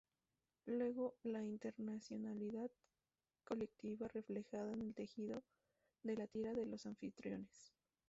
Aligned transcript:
Luego, 0.65 1.13
la 1.21 1.43
intencionalidad 1.43 2.71
colectiva 3.43 4.07
"reflejada 4.07 4.73
en 4.73 4.81
el 4.81 4.95
tejido" 4.95 5.43
de 6.01 6.15
la 6.15 6.25
‘tira’ 6.25 6.55
de 6.55 6.65
los 6.65 6.87
anfitriones. 6.87 7.75